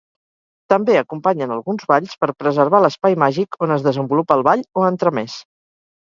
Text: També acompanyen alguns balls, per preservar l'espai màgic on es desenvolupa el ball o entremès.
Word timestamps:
També 0.71 0.95
acompanyen 1.01 1.53
alguns 1.55 1.85
balls, 1.91 2.15
per 2.23 2.29
preservar 2.45 2.81
l'espai 2.87 3.19
màgic 3.25 3.59
on 3.67 3.75
es 3.77 3.87
desenvolupa 3.91 4.41
el 4.41 4.45
ball 4.51 4.67
o 4.81 4.89
entremès. 4.91 5.39